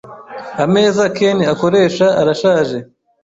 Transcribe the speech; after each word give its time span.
Ameza 0.65 1.03
Ken 1.17 1.37
akoresha 1.53 2.07
arashaje. 2.21 2.77